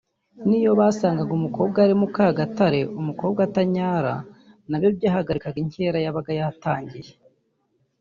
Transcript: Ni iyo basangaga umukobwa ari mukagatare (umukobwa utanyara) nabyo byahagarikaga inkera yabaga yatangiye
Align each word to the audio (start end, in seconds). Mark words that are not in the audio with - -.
Ni 0.47 0.57
iyo 0.59 0.71
basangaga 0.79 1.31
umukobwa 1.39 1.77
ari 1.85 1.95
mukagatare 2.01 2.79
(umukobwa 3.01 3.39
utanyara) 3.47 4.15
nabyo 4.69 4.89
byahagarikaga 4.97 5.57
inkera 5.63 5.97
yabaga 6.05 6.31
yatangiye 6.39 7.11